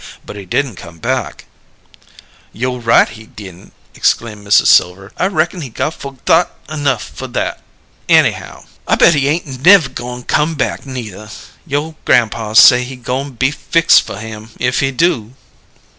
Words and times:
But 0.25 0.35
he 0.35 0.45
didn't 0.45 0.77
come 0.77 0.97
back." 0.97 1.45
"Yo' 2.53 2.77
right 2.79 3.07
he 3.07 3.27
didn'!" 3.27 3.71
exclaimed 3.93 4.43
Mrs. 4.47 4.65
Silver. 4.65 5.11
"I 5.15 5.27
reckon 5.27 5.61
he 5.61 5.69
got 5.69 5.93
fo'thought 5.93 6.49
'nough 6.75 7.03
fer 7.03 7.27
that, 7.27 7.61
anyhow! 8.09 8.63
I 8.87 8.95
bet 8.95 9.13
he 9.13 9.27
ain't 9.27 9.63
nev' 9.63 9.93
goin' 9.93 10.23
come 10.23 10.55
back 10.55 10.87
neither. 10.87 11.29
You' 11.67 11.97
grampaw 12.03 12.53
say 12.55 12.83
he 12.83 12.95
goin' 12.95 13.33
be 13.33 13.51
fix 13.51 13.99
fer 13.99 14.17
him, 14.17 14.49
if 14.59 14.79
he 14.79 14.89
do." 14.89 15.35